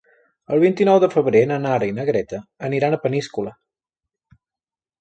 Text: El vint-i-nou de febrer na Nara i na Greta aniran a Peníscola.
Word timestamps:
El 0.55 0.61
vint-i-nou 0.61 0.97
de 1.03 1.09
febrer 1.15 1.43
na 1.51 1.59
Nara 1.67 1.91
i 1.91 1.93
na 1.99 2.07
Greta 2.09 2.41
aniran 2.71 2.97
a 2.97 3.01
Peníscola. 3.07 3.57